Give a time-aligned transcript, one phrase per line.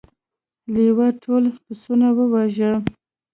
[0.73, 2.71] لیوه ټول پسونه وواژه.